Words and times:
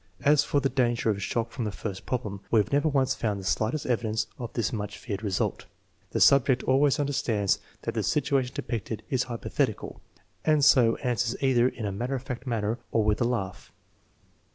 As 0.23 0.43
for 0.43 0.59
the 0.59 0.67
danger 0.67 1.11
of 1.11 1.21
shock 1.21 1.51
from 1.51 1.63
the 1.63 1.71
first 1.71 2.07
problem, 2.07 2.41
we 2.49 2.59
have 2.59 2.71
never 2.71 2.87
once 2.87 3.13
found 3.13 3.39
the 3.39 3.43
slightest 3.43 3.85
evidence 3.85 4.25
of 4.39 4.51
this 4.53 4.73
much 4.73 4.97
feared 4.97 5.21
result. 5.21 5.67
The 6.09 6.19
subject 6.19 6.63
always 6.63 6.99
understands 6.99 7.59
that 7.83 7.93
the 7.93 8.01
situation 8.01 8.55
depicted 8.55 9.03
is 9.11 9.25
hypothetical, 9.25 10.01
and 10.43 10.65
so 10.65 10.95
answers 11.03 11.35
either 11.43 11.69
in 11.69 11.85
a 11.85 11.91
matter 11.91 12.15
of 12.15 12.23
fact 12.23 12.47
manner 12.47 12.79
or 12.91 13.03
with 13.03 13.21
a 13.21 13.25
laugh. 13.25 13.71